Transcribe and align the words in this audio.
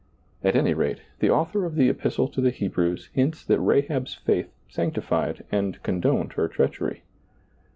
At 0.43 0.55
any 0.55 0.73
rate, 0.73 1.01
the 1.19 1.29
author 1.29 1.63
of 1.63 1.75
the 1.75 1.87
Epistle 1.87 2.27
to 2.29 2.41
the 2.41 2.49
Hebrews 2.49 3.09
hints 3.13 3.45
that 3.45 3.59
Rahab's 3.59 4.15
faith 4.15 4.51
sanctified 4.67 5.45
and 5.51 5.79
condoned 5.83 6.33
her 6.33 6.47
treachery. 6.47 7.03